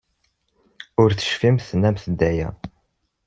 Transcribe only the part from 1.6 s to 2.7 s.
tennamt-d aya.